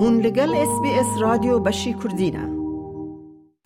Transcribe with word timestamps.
هون 0.00 0.20
لگل 0.20 0.54
اس 0.54 0.80
بی 0.82 0.90
اس 0.98 1.06
رادیو 1.20 1.58
بشی 1.58 1.92
کردینه 2.02 2.48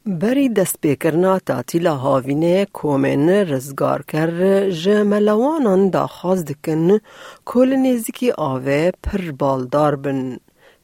بری 0.07 0.49
دست 0.49 0.77
بکرنا 0.83 1.39
تاتیلا 1.39 1.95
هاوینه 1.95 2.67
کومن 2.73 3.29
رزگار 3.29 4.03
کر 4.03 4.71
جملوانان 4.71 5.91
دا 5.91 6.07
خواست 6.07 6.45
دکن 6.45 6.99
کل 7.45 7.77
نزیکی 7.77 8.31
آوه 8.31 8.91
پر 9.03 9.31
بالدار 9.31 9.97
بن. 9.97 10.37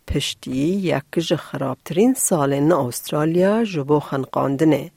پشتی 0.08 0.50
یک 0.92 1.18
ج 1.18 1.34
خرابترین 1.34 2.14
سالن 2.14 2.72
استرالیا 2.72 3.64
جبو 3.64 4.00
خنقاندنه. 4.00 4.90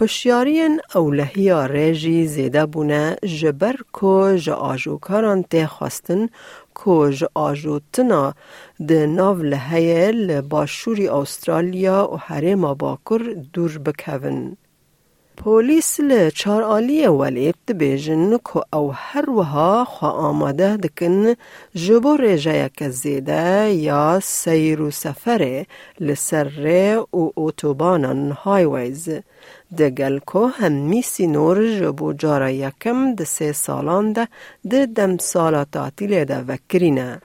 هوشیارین 0.00 0.80
اولهی 0.94 1.68
ریجی 1.68 2.26
زیده 2.26 2.66
بونه 2.66 3.16
جبر 3.40 3.76
کو 3.92 4.36
ج 4.36 4.48
آجوکاران 4.50 5.42
ته 5.42 5.66
خواستن 5.66 6.28
ج 7.10 7.24
آجوتنا 7.34 8.34
ده 8.88 9.06
ناو 9.06 9.42
لحیه 9.42 10.10
لباشوری 10.10 11.08
استرالیا 11.08 12.08
و 12.12 12.16
حریم 12.16 12.74
باکر 12.74 13.22
دور 13.52 13.78
بکون. 13.78 14.56
پولیس 15.36 16.00
ل 16.00 16.30
چار 16.30 16.62
آلی 16.62 17.06
ولیب 17.06 17.54
دبیجن 17.68 18.36
که 18.38 18.76
او 18.76 18.92
هر 18.94 19.30
وها 19.30 19.84
خوا 19.84 20.10
آماده 20.10 20.76
دکن 20.76 21.34
جبو 21.74 22.16
ریجه 22.16 22.64
یک 22.66 22.82
یا 23.84 24.20
سیر 24.22 24.82
و 24.82 24.90
سفره 24.90 25.66
لسر 26.00 26.44
ری 26.44 26.94
و 26.94 27.06
اوتوبانان 27.34 28.30
هایویز. 28.30 29.08
دگل 29.78 30.18
که 30.32 30.38
همی 30.58 31.02
سینور 31.02 31.78
جبو 31.78 32.12
جارا 32.12 32.50
یکم 32.50 33.14
ده 33.14 33.24
سه 33.24 33.52
سالان 33.52 34.12
ده 34.70 34.86
دم 34.86 35.18
سالا 35.18 35.64
تاتیل 35.64 36.24
ده 36.24 36.44
وکرینه. 36.48 37.20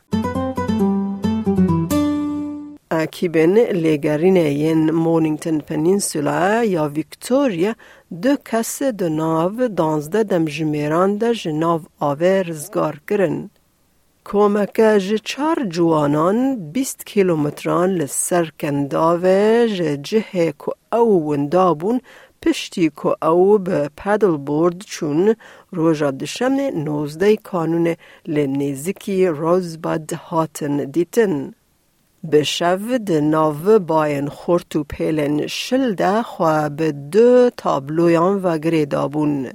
اکیبن 3.04 3.56
لگرین 3.84 4.36
ین 4.36 4.82
مونینگتن 5.04 5.58
پنینسولا 5.68 6.64
یا 6.76 6.86
ویکتوریا 6.96 7.74
دو 8.24 8.34
کس 8.48 8.74
دو 9.00 9.10
ناو 9.10 9.68
دانزده 9.80 10.22
دم 10.24 10.46
جمیران 10.56 11.12
ده 11.22 11.30
جناو 11.42 11.82
آوه 12.10 12.34
رزگار 12.48 12.96
کرن. 13.08 13.38
کومکه 14.28 14.90
ج 15.06 15.08
چار 15.32 15.58
جوانان 15.76 16.38
20 16.74 17.06
کیلومتران 17.06 17.90
لسر 17.90 18.46
کنداوه 18.60 19.68
ج 19.76 19.80
جه 20.08 20.52
کو 20.52 20.72
او 20.92 21.08
وندابون 21.30 22.02
پشتی 22.42 22.90
کو 22.90 23.10
او 23.22 23.58
به 23.58 23.90
پدل 23.98 24.38
بورد 24.48 24.80
چون 24.94 25.36
روژا 25.72 26.12
دشم 26.12 26.56
نوزده 26.86 27.36
کانون 27.36 27.96
لنزیکی 28.28 29.28
روزباد 29.28 30.14
هاتن 30.14 30.78
دیتن. 30.78 31.54
به 32.24 32.44
ده 32.98 33.22
ناو 33.22 33.80
باین 33.80 34.30
خورت 34.30 34.76
و 34.76 34.84
پیلن 34.84 35.48
شل 35.48 36.22
خواه 36.22 36.70
به 36.70 36.92
دو 36.92 37.50
تابلویان 37.58 38.42
و 38.44 38.58
گریدابون. 38.58 39.52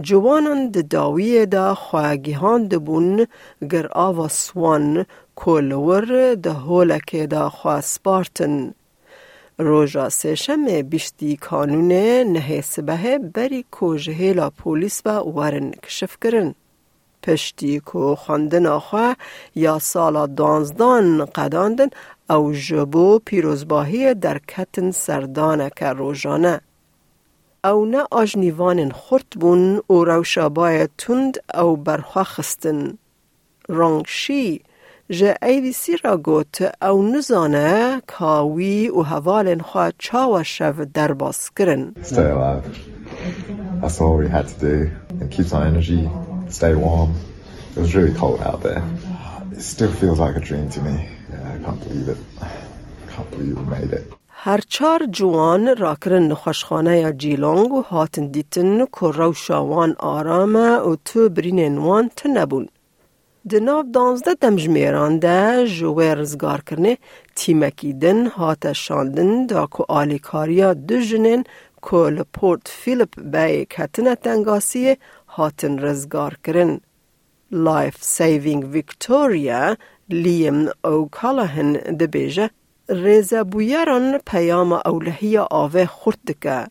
جوانان 0.00 0.70
ده 0.70 0.82
داویه 0.82 1.46
خواهگیهان 1.74 2.68
ده 2.68 2.78
بون 2.78 3.26
گر 3.70 3.88
آوا 3.92 4.28
سوان 4.28 5.06
کولور 5.34 6.34
ده 6.34 6.52
هولکه 6.52 7.26
ده 7.26 7.48
خواه 7.48 7.80
سپارتن. 7.80 8.74
روژا 9.58 10.08
سشم 10.08 10.82
بیشتی 10.82 11.36
کانون 11.36 11.92
نه 12.32 12.60
سبه 12.60 13.18
بری 13.18 13.64
کوجهیلا 13.70 14.50
پولیس 14.50 15.02
و 15.04 15.10
ورن 15.18 15.70
کشف 15.70 16.16
کرن. 16.22 16.54
پشتی 17.28 17.80
کو 17.80 18.14
خواندن 18.14 18.66
آخوا 18.66 19.14
یا 19.54 19.78
سالا 19.78 20.26
دانزدان 20.26 21.24
قداندن 21.24 21.88
او 22.30 22.52
جبو 22.52 23.18
پیروزباهی 23.24 24.14
در 24.14 24.38
کتن 24.38 24.90
سردانه 24.90 25.70
که 25.76 25.86
روژانه. 25.86 26.60
او 27.64 27.86
نه 27.86 28.04
آجنیوان 28.10 28.90
خورت 28.90 29.34
بون 29.40 29.82
او 29.86 30.04
روشابای 30.04 30.88
تند 30.98 31.38
او 31.54 31.76
برخوا 31.76 32.24
خستن. 32.24 32.98
رانگشی 33.68 34.62
جه 35.10 35.34
ایویسی 35.42 35.96
را 35.96 36.16
گوت 36.16 36.72
او 36.82 37.02
نزانه 37.02 38.02
کاوی 38.06 38.88
و 38.88 39.02
حوالن 39.02 39.58
خواه 39.58 39.92
چاوا 39.98 40.42
شو 40.42 40.84
در 40.94 41.12
باز 41.12 41.50
کرن. 41.56 41.94
Stay 42.02 42.30
alive. 42.30 42.78
That's 43.80 44.00
all 44.00 44.16
we 44.16 44.28
had 44.28 44.48
stay 46.52 46.74
warm. 46.74 47.14
It 47.76 47.80
was 47.80 47.94
really 47.94 48.14
cold 48.14 48.40
out 48.42 48.62
there. 48.62 48.82
It 49.52 49.62
still 49.62 49.92
feels 49.92 50.18
like 50.18 50.36
a 50.36 50.40
dream 50.40 50.68
to 50.70 50.80
me. 50.82 50.96
Yeah, 51.32 51.54
I 51.54 51.58
can't 51.64 51.80
believe 51.86 52.08
it. 52.08 52.18
I 52.40 53.06
can't 53.12 53.30
believe 53.30 53.56
we 53.58 53.66
made 53.78 53.92
it. 53.92 54.06
هر 54.30 54.60
چار 54.68 55.06
جوان 55.06 55.76
راکرن 55.76 56.28
نخوشخانه 56.28 56.98
یا 56.98 57.12
جیلانگ 57.12 57.72
و 57.72 57.82
هاتن 57.82 58.26
دیتن 58.26 58.84
که 58.84 59.06
روشاوان 59.06 59.96
آرامه 59.98 60.76
و 60.76 60.96
تو 61.04 61.28
برینن 61.28 61.78
وان 61.78 62.10
تنبون. 62.16 62.68
دناو 63.50 63.82
دانزده 63.82 64.34
دمجمیران 64.34 65.18
ده 65.18 65.66
جوه 65.66 66.04
رزگار 66.04 66.60
کرنه 66.60 66.98
تیمکی 67.36 67.92
دن 67.92 68.26
هات 68.26 68.72
شاندن 68.72 69.46
دا 69.46 69.66
که 69.66 69.84
آلیکاریا 69.88 70.74
دو 70.74 71.00
جنین 71.00 71.44
که 71.82 71.96
لپورت 71.96 72.68
فیلپ 72.68 73.12
بای 73.32 73.64
کتنه 73.64 74.14
تنگاسی 74.14 74.96
هاتن 75.38 75.78
رزگار 75.78 76.34
کرن. 76.44 76.72
لایف 77.66 77.96
سیوینگ 78.00 78.64
ویکتوریا 78.74 79.76
لیم 80.10 80.58
او 80.84 81.08
کالهن 81.08 81.72
دبیجه 81.72 82.50
ریزه 83.04 83.42
بویران 83.52 84.18
پیام 84.26 84.72
اولهی 84.72 85.38
آوه 85.38 85.84
خورد 85.86 86.18
دکه. 86.28 86.66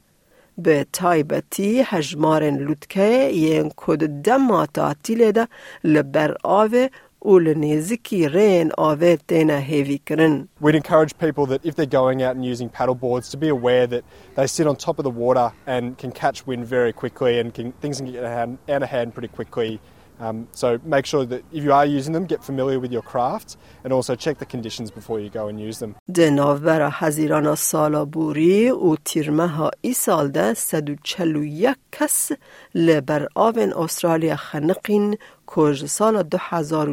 به 0.57 0.85
تایبتی 0.93 1.83
هجمارن 1.85 2.55
لوتکه 2.57 3.09
ین 3.33 3.71
کد 3.77 4.01
دم 4.25 4.65
تعطیل 4.65 5.31
ده 5.31 5.47
لبر 5.83 6.31
آوه 6.43 6.89
و 7.26 7.38
لنزیکی 7.38 8.28
رین 8.28 8.72
آوه 8.78 9.16
تینه 9.16 9.58
هیوی 9.58 10.00
کرن. 10.06 10.48
We'd 10.60 10.74
encourage 10.74 11.16
people 11.18 11.46
that 11.46 11.60
if 11.64 11.74
they're 11.76 11.98
going 12.02 12.22
out 12.22 12.36
and 12.36 12.44
using 12.44 12.68
paddle 12.68 12.94
boards 12.94 13.28
to 13.30 13.36
be 13.36 13.48
aware 13.48 13.86
that 13.86 14.04
they 14.36 14.46
sit 14.46 14.66
on 14.66 14.76
top 14.76 14.98
of 14.98 15.04
the 15.04 15.16
water 15.24 15.52
and 15.66 15.96
can 15.98 16.12
catch 16.12 16.46
wind 16.46 16.64
very 16.66 16.92
quickly 16.92 17.38
and 17.40 17.54
can, 17.54 17.72
things 17.82 17.98
can 17.98 18.06
get 18.10 18.24
out 18.24 18.30
of 18.32 18.38
hand, 18.38 18.58
out 18.68 18.82
of 18.82 18.88
hand 18.88 19.14
pretty 19.14 19.28
quickly. 19.28 19.80
Um, 20.20 20.46
so 20.52 20.78
make 20.84 21.06
sure 21.12 21.24
that 21.32 21.42
if 21.52 21.64
you 21.64 21.72
are 21.72 21.86
using 21.98 22.12
them, 22.12 22.26
get 22.26 22.44
familiar 22.44 22.78
with 22.78 22.92
your 22.92 23.02
craft 23.02 23.56
and 23.82 23.92
also 23.92 24.14
check 24.14 24.38
the 24.38 24.46
conditions 24.46 24.88
before 24.90 25.18
you 25.18 25.30
go 25.30 25.48
and 25.48 25.60
use 25.68 25.78
them. 25.78 25.94
ده 26.08 26.30
ناوبر 26.30 26.88
هزیران 26.92 27.54
سالا 27.54 28.04
بوری 28.04 28.70
و 28.70 28.96
تیرمه 29.04 29.46
ها 29.46 29.70
ای 29.80 29.92
سال 29.92 30.28
ده 30.28 30.54
سد 30.54 30.90
و 30.90 30.94
چلو 31.04 31.44
یک 31.44 31.76
کس 31.92 32.32
لبر 32.74 33.28
آوین 33.34 33.72
استرالیا 33.72 34.36
خنقین 34.36 35.16
کج 35.51 35.85
سال 35.85 36.23
دو 36.23 36.37
هزار 36.49 36.89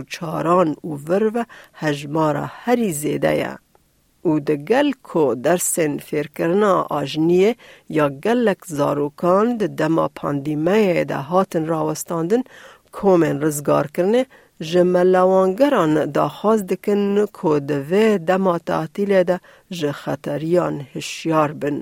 و 1.34 1.44
هجمارا 1.74 2.44
هری 2.64 2.92
زیده 2.92 3.34
یا. 3.42 3.58
او 4.26 4.40
ده 4.40 4.56
گل 4.70 4.88
کو 5.08 5.34
در 5.34 5.56
سن 5.56 5.92
فیر 6.06 6.26
کرنا 6.36 6.72
آجنیه 7.00 7.56
یا 7.98 8.06
گلک 8.24 8.60
زاروکان 8.78 9.48
ده 9.56 9.66
دما 9.80 10.06
پاندیمه 10.18 11.04
ده 11.10 11.16
هاتن 11.16 11.64
راوستاندن 11.66 12.42
کومن 12.92 13.36
رزگار 13.42 13.86
کرنه 13.94 14.26
جملوانگران 14.70 15.94
داخواست 16.12 16.66
دکن 16.66 17.26
که 17.26 17.60
دوه 17.70 18.18
دما 18.18 18.58
تعطیل 18.58 19.22
ده 19.22 19.40
ج 19.78 19.90
خطریان 19.90 20.86
هشیار 20.94 21.52
بن. 21.52 21.78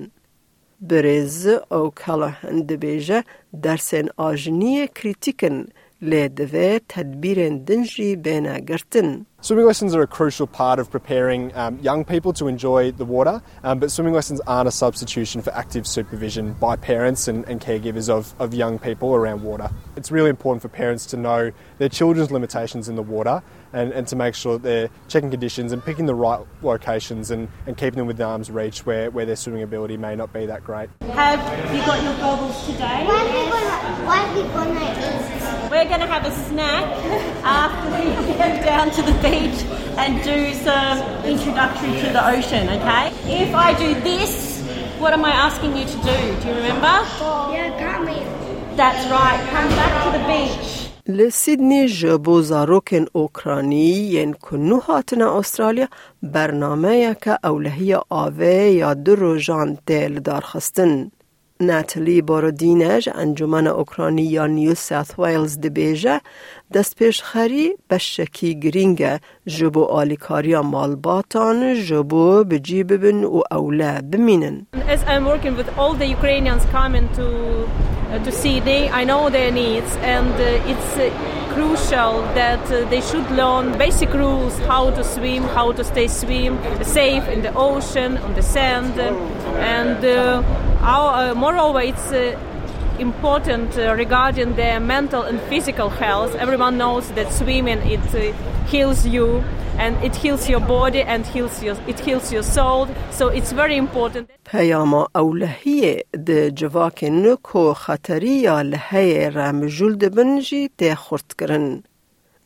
بریز 0.89 1.47
او 1.71 1.91
کلاهن 1.91 2.56
دبیجه 2.69 3.25
درسن 3.62 4.06
آجنی 4.16 4.89
کریتیکن 4.97 5.56
لی 6.02 6.30
دوه 6.30 6.80
تدبیر 6.90 7.50
دنجی 7.50 8.16
بینه 8.16 8.59
گرتن. 8.59 9.26
Swimming 9.41 9.66
lessons 9.66 9.96
are 9.96 10.02
a 10.02 10.08
crucial 10.08 10.47
part 10.47 10.79
of 10.79 10.90
preparing 10.90 11.55
um, 11.55 11.78
young 11.79 12.03
people 12.03 12.34
to 12.34 12.47
enjoy 12.47 12.91
the 12.91 13.05
water, 13.05 13.41
um, 13.64 13.78
but 13.79 13.91
swimming 13.91 14.14
lessons 14.14 14.41
aren't 14.47 14.67
a 14.67 14.72
substitution 14.72 15.41
for 15.41 15.52
active 15.53 15.85
supervision 15.85 16.53
by 16.53 16.76
parents 16.76 17.28
and, 17.28 17.46
and 17.46 17.61
caregivers 17.61 18.09
of, 18.09 18.34
of 18.40 18.53
young 18.53 18.79
people 18.79 19.14
around 19.14 19.44
water. 19.44 19.70
It's 19.96 20.11
really 20.11 20.32
important 20.32 20.64
for 20.64 20.70
parents 20.70 21.05
to 21.08 21.17
know 21.17 21.52
their 21.78 21.90
children's 21.90 22.32
limitations 22.32 22.90
in 22.90 22.96
the 22.96 23.03
water 23.03 23.44
and, 23.72 23.92
and 23.92 24.07
to 24.09 24.16
make 24.16 24.34
sure 24.34 24.54
that 24.54 24.63
they're 24.63 24.91
checking 25.09 25.30
conditions 25.30 25.72
and 25.72 25.84
picking 25.84 26.07
the 26.07 26.15
right 26.15 26.41
locations 26.63 27.30
and, 27.30 27.48
and 27.66 27.77
keeping 27.77 27.98
them 27.98 28.07
within 28.07 28.27
arm's 28.27 28.51
reach 28.51 28.84
where, 28.86 29.10
where 29.10 29.27
their 29.27 29.36
swimming 29.36 29.63
ability 29.63 29.97
may 29.97 30.15
not 30.15 30.33
be 30.33 30.47
that 30.47 30.65
great. 30.65 30.89
Have 31.13 31.41
you 31.74 31.80
got 31.86 32.03
your 32.03 32.15
goggles 32.16 32.66
today? 32.66 33.04
What 33.07 33.22
are 33.22 33.45
we 33.45 33.51
gonna, 33.51 34.07
what 34.07 34.19
are 34.19 34.34
we 34.34 34.42
gonna 34.74 34.91
eat? 34.91 35.42
We're 35.72 35.89
going 35.89 36.01
to 36.01 36.07
have 36.07 36.27
a 36.27 36.30
snack 36.48 36.84
after 37.45 37.91
we 37.92 38.36
get 38.36 38.63
down 38.63 38.91
to 38.91 39.01
the 39.01 39.13
beach 39.22 39.65
and 39.97 40.22
do 40.22 40.53
some 40.53 41.24
introductory 41.24 41.98
to 42.03 42.13
the 42.13 42.28
ocean, 42.28 42.69
okay? 42.69 43.09
If 43.24 43.54
I 43.54 43.72
do 43.78 43.95
this, 44.03 44.60
what 44.98 45.15
am 45.15 45.24
I 45.24 45.30
asking 45.30 45.74
you 45.74 45.86
to 45.86 45.97
do? 45.97 46.41
Do 46.42 46.48
you 46.48 46.54
remember? 46.57 46.86
Yeah, 47.53 47.74
come 47.78 48.07
here. 48.07 48.77
That's 48.77 49.10
right. 49.10 49.41
Come 49.48 49.69
back 49.71 50.04
to 50.04 50.19
the 50.19 50.24
beach. 50.28 50.82
لسیدنی 51.18 51.88
جبو 51.88 52.42
زاروکن 52.42 53.04
اوکرانی 53.12 53.92
ین 54.14 54.32
کنو 54.32 54.78
هاتنا 54.80 55.38
استرالیا 55.38 55.88
برنامه 56.22 57.16
که 57.22 57.38
اولهی 57.44 57.94
آوه 58.09 58.54
یا 58.80 58.94
دو 58.94 59.14
روژان 59.14 59.78
تیل 59.86 60.20
دارخستن. 60.20 61.10
ناتلی 61.60 62.22
بارودینج 62.22 63.09
انجمن 63.14 63.66
اوکرانی 63.66 64.22
یا 64.22 64.47
نیو 64.47 64.74
ساث 64.74 65.18
ویلز 65.18 65.60
دبیجه 65.60 66.20
دست 66.74 66.97
پیش 66.97 67.22
خری 67.22 67.72
بشکی 67.91 68.60
گرینگه 68.60 69.20
جبو 69.47 69.84
آلیکاریا 69.84 70.62
مالباتان 70.62 71.74
جبو 71.74 72.44
بجی 72.44 72.84
ببن 72.84 73.24
و 73.24 73.42
اوله 73.50 74.00
بمینن. 74.00 74.66
As 74.74 75.03
I'm 75.04 75.24
working 75.24 75.56
with 75.56 75.78
all 75.78 75.94
the 75.94 76.06
Ukrainians 76.06 76.64
coming 76.76 77.06
to 77.18 77.26
to 78.18 78.32
Sydney, 78.32 78.91
I 78.91 79.04
know 79.04 79.30
their 79.30 79.50
needs 79.50 79.97
and 79.97 80.32
uh, 80.34 80.70
it's 80.70 80.97
uh, 80.97 81.53
crucial 81.54 82.22
that 82.34 82.60
uh, 82.70 82.88
they 82.88 83.00
should 83.00 83.30
learn 83.30 83.76
basic 83.78 84.12
rules 84.12 84.59
how 84.60 84.91
to 84.91 85.03
swim, 85.03 85.42
how 85.44 85.72
to 85.72 85.84
stay 85.84 86.09
swim 86.09 86.59
safe 86.84 87.26
in 87.28 87.42
the 87.42 87.53
ocean, 87.54 88.18
on 88.18 88.34
the 88.34 88.42
sand. 88.42 88.98
And 88.98 90.04
uh, 90.04 90.42
our, 90.80 91.30
uh, 91.30 91.34
moreover 91.34 91.80
it's 91.80 92.12
uh, 92.12 92.38
important 92.98 93.76
uh, 93.78 93.94
regarding 93.94 94.56
their 94.56 94.78
mental 94.80 95.22
and 95.22 95.41
physical 95.42 95.88
health. 95.88 96.34
Everyone 96.34 96.78
knows 96.78 97.10
that 97.12 97.32
swimming 97.32 97.78
it 97.78 98.14
uh, 98.14 98.32
heals 98.66 99.06
you 99.06 99.42
پیاما 104.45 105.09
اولهیه 105.15 106.05
ده 106.27 106.51
جواکن 106.51 107.34
کو 107.34 107.75
خطری 107.75 108.29
یا 108.29 108.63
لحه 108.63 109.29
رمجول 109.29 109.97
ده 109.97 110.09
بنجی 110.09 110.71
ده 110.79 110.95
خورد 110.95 111.34
کرن. 111.39 111.83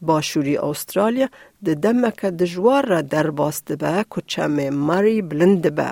باشوری 0.02 0.56
استرالیا 0.56 1.28
ده 1.64 1.74
دمک 1.74 2.24
دجوار 2.24 2.86
را 2.86 3.02
در 3.02 3.30
باست 3.30 3.72
به 3.72 4.04
کچم 4.10 4.68
ماری 4.68 5.22
بلند 5.22 5.74
به. 5.74 5.90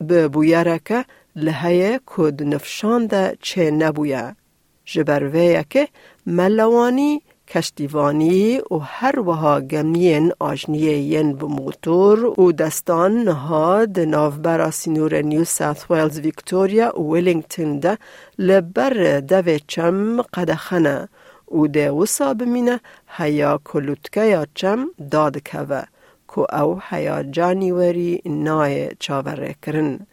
به 0.00 0.28
بویره 0.28 0.80
که 0.84 1.04
لحه 1.36 2.00
کد 2.06 2.42
نفشان 2.42 3.06
ده 3.06 3.36
چه 3.40 3.70
نبویه. 3.70 4.36
جبرویه 4.84 5.64
که 5.70 5.88
ملوانی 6.26 7.22
کشتیوانی 7.54 8.60
و 8.70 8.78
هر 8.78 9.20
وها 9.20 9.60
گمین 9.60 10.32
آجنیه 10.38 10.98
ین 10.98 11.36
بموتور 11.36 12.40
و 12.40 12.52
دستان 12.52 13.12
نها 13.24 13.84
ده 13.84 14.04
نافبرا 14.04 14.70
سینور 14.70 15.22
نیو 15.22 15.44
ساث 15.44 15.90
ویلز 15.90 16.18
ویکتوریا 16.18 17.00
و 17.00 17.12
ویلینگتن 17.12 17.78
ده 17.78 17.98
لبر 18.38 19.20
دوی 19.20 19.60
چم 19.66 20.22
قدخنه 20.22 21.08
و 21.52 21.66
ده 21.66 21.90
وسا 21.90 22.34
بمینه 22.34 22.80
هیا 23.08 23.60
کلوتکه 23.64 24.24
یا 24.24 24.46
چم 24.54 24.90
داد 25.10 25.38
کوه 25.48 25.82
که 26.28 26.60
او 26.60 26.80
هیا 26.90 27.22
جانیوری 27.22 28.22
نای 28.26 28.88
چاوره 28.98 29.54
کرن. 29.62 30.06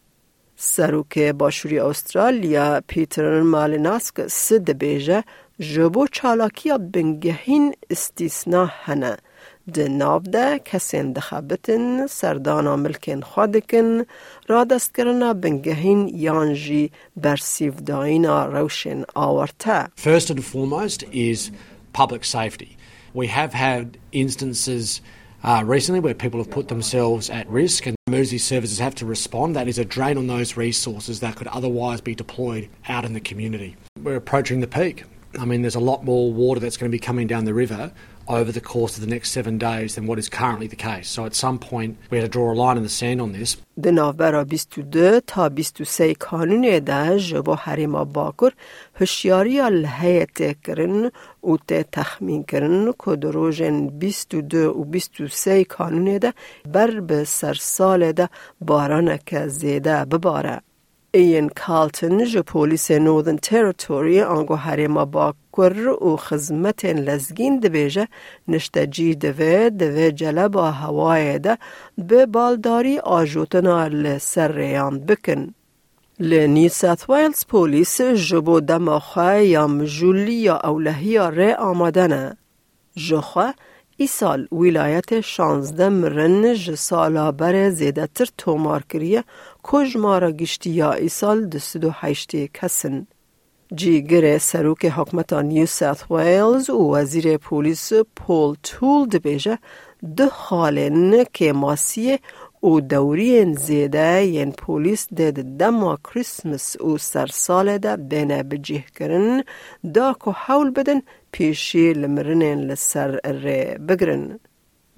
سروک 0.55 1.19
باشوری 1.19 1.79
استرالیا 1.79 2.81
پیتر 2.87 3.41
مالیناسک 3.41 4.27
سد 4.27 4.71
بیجه 4.71 5.23
First 19.97 20.31
and 20.31 20.43
foremost 20.43 21.03
is 21.11 21.51
public 21.93 22.25
safety. 22.25 22.75
We 23.13 23.27
have 23.27 23.53
had 23.53 23.99
instances 24.11 24.99
uh, 25.43 25.61
recently 25.63 25.99
where 25.99 26.15
people 26.15 26.39
have 26.39 26.49
put 26.49 26.69
themselves 26.69 27.29
at 27.29 27.47
risk 27.47 27.85
and 27.85 27.95
emergency 28.07 28.39
services 28.39 28.79
have 28.79 28.95
to 28.95 29.05
respond. 29.05 29.55
That 29.55 29.67
is 29.67 29.77
a 29.77 29.85
drain 29.85 30.17
on 30.17 30.25
those 30.25 30.57
resources 30.57 31.19
that 31.19 31.35
could 31.35 31.47
otherwise 31.47 32.01
be 32.01 32.15
deployed 32.15 32.67
out 32.89 33.05
in 33.05 33.13
the 33.13 33.21
community. 33.21 33.75
We're 34.01 34.15
approaching 34.15 34.61
the 34.61 34.67
peak. 34.67 35.03
I 35.38 35.44
mean, 35.44 35.62
there's 35.62 35.74
a 35.74 35.80
lot 35.80 36.04
more 36.04 36.32
water 36.32 36.60
that's 36.60 36.76
going 36.76 36.90
to 36.90 36.96
be 36.98 37.04
coming 37.10 37.26
down 37.26 37.44
the 37.44 37.54
river 37.54 37.92
over 38.28 38.50
the 38.50 38.60
course 38.60 38.96
of 38.96 39.02
the 39.04 39.10
next 39.14 39.30
seven 39.30 39.58
days 39.58 39.94
than 39.94 40.06
what 40.06 40.18
is 40.18 40.28
currently 40.28 40.66
the 40.66 40.76
case. 40.76 41.08
So 41.08 41.24
at 41.24 41.34
some 41.34 41.58
point, 41.58 41.96
we 42.10 42.18
had 42.18 42.24
to 42.24 42.28
draw 42.28 42.52
a 42.52 42.54
line 42.54 42.76
in 42.76 42.82
the 42.82 42.88
sand 42.88 43.20
on 43.20 43.32
this. 43.32 43.56
ده 43.78 43.90
نوبرا 43.90 44.44
22 44.44 45.20
تا 45.26 45.48
23 45.48 46.14
کانون 46.14 46.78
ده 46.78 47.18
جبو 47.18 47.54
حریما 47.54 48.04
باکر 48.04 48.52
هشیاری 48.94 49.60
الهیه 49.60 50.26
کرن 50.64 51.10
و 51.44 51.56
ته 51.68 51.82
تخمین 51.92 52.44
کرن 52.44 52.92
که 53.04 53.16
دروژن 53.16 53.86
22 53.86 54.70
و 54.70 54.84
23 54.84 55.64
کانون 55.64 56.18
ده 56.18 56.34
بر 56.72 57.00
به 57.00 57.24
سر 57.24 57.54
سال 57.54 58.12
ده 58.12 58.28
بارانه 58.60 59.20
که 59.26 59.48
زیده 59.48 60.04
بباره. 60.04 60.60
این 61.13 61.49
کالتن 61.49 62.25
جو 62.25 62.41
پولیس 62.43 62.91
نوردن 62.91 63.37
تریتوری 63.37 64.21
آنگو 64.21 64.55
حریما 64.55 65.05
باکر 65.05 65.87
و 65.87 66.17
خزمت 66.17 66.85
لزگین 66.85 67.59
دبیجه 67.59 68.07
نشتجی 68.47 69.15
دوه 69.15 69.69
دوه 69.69 70.11
جلبا 70.11 70.71
هوای 70.71 71.39
ده 71.39 71.57
به 71.97 72.25
بالداری 72.25 72.99
آجوتنا 72.99 73.87
لسر 73.87 74.51
ریان 74.51 74.99
بکن. 74.99 75.53
لنی 76.19 76.69
ساث 76.69 77.09
ویلز 77.09 77.45
پولیس 77.45 78.01
جبو 78.01 78.59
دماخه 78.59 79.45
یا 79.45 79.67
مجولی 79.67 80.33
یا 80.33 80.57
اولهی 80.57 81.17
ره 81.17 81.55
آمدنه. 81.55 82.37
جخه 82.95 83.53
ای 84.01 84.07
سال 84.07 84.47
ولایت 84.51 85.21
شانزده 85.21 85.89
مرن 85.89 86.53
ج 86.53 86.75
سالا 86.75 87.31
بر 87.31 87.69
زیده 87.69 88.07
تر 88.15 88.29
تومار 88.37 88.83
کریه 88.89 89.23
کج 89.63 89.97
مارا 89.97 90.31
گشتی 90.31 90.69
یا 90.69 90.91
ای 90.91 91.09
سال 91.09 91.49
هشتی 92.01 92.49
کسن. 92.53 93.07
جیگر 93.75 94.37
سروک 94.37 94.85
حکمت 94.85 95.33
نیو 95.33 95.65
ساث 95.65 96.11
ویلز 96.11 96.69
و 96.69 96.95
وزیر 96.95 97.37
پولیس 97.37 97.93
پول 98.15 98.55
تول 98.63 99.07
دبیجه 99.07 99.57
ده 100.17 101.25
که 101.33 101.53
ماسیه 101.53 102.19
و 102.63 102.79
دورین 102.79 103.53
زیده 103.53 104.25
ین 104.25 104.51
پولیس 104.51 105.07
ده 105.13 105.31
دما 105.31 105.97
کریسمس 106.03 106.81
و 106.81 106.97
سرسال 106.97 107.77
ده 107.77 107.97
بینه 107.97 108.43
بجیه 108.43 108.83
کرن 108.95 109.43
دا 109.93 110.15
که 110.25 110.31
حول 110.31 110.69
بدن 110.71 111.01
پیشی 111.31 111.93
لمرنین 111.93 112.61
لسر 112.61 113.19
ره 113.43 113.77
بگرن. 113.87 114.39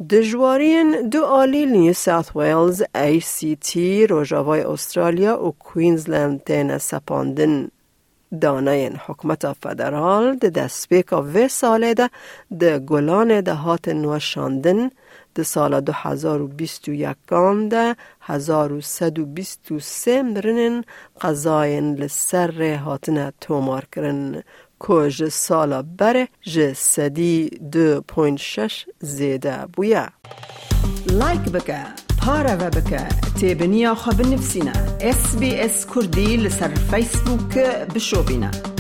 دجوارین 0.09 1.09
دو 1.09 1.25
آلی 1.25 1.65
نیو 1.65 1.93
ساث 1.93 2.35
ویلز 2.35 2.83
ای 2.95 3.19
سی 3.19 3.55
تی 3.55 4.07
روژاوای 4.07 4.61
استرالیا 4.61 5.45
و 5.45 5.51
کوینزلند 5.51 6.43
تین 6.43 6.77
سپاندن. 6.77 7.69
دانه 8.41 8.91
حکمت 9.05 9.53
فدرال 9.53 10.35
ده 10.35 10.49
دستپیک 10.49 11.11
و 11.11 11.47
ساله 11.47 11.93
ده 11.93 12.09
ده 12.59 12.79
گلان 12.79 13.41
ده 13.41 13.53
هات 13.53 13.87
نوشاندن 13.87 14.89
ده 15.35 15.43
سال 15.43 15.81
2021 15.81 17.17
ده 17.69 17.95
1123 18.21 20.23
مرنن 20.23 20.83
قضاین 21.21 21.95
لسر 21.95 22.75
هاتن 22.75 23.31
تومار 23.41 23.85
کرن 23.91 24.43
که 24.87 25.09
ج 25.09 25.29
سالا 25.29 25.81
بره 25.81 26.27
ج 26.41 26.73
سدی 26.73 27.49
دو 27.71 28.01
پوینت 28.01 28.39
شش 28.39 28.85
زیده 28.99 29.57
بویا 29.73 30.07
لایک 31.11 31.41
بکه 31.41 32.03
پارە 32.23 32.55
بکە 32.75 33.03
تێبنییا 33.39 33.93
خە 34.01 34.11
بنفسینە 34.19 34.75
SسBS 35.19 35.77
کوردی 35.91 36.31
لەسەر 36.43 36.71
فیسبووکە 36.89 37.67
بشۆبینە. 37.93 38.72